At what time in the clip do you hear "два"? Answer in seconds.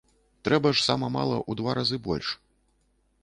1.61-1.71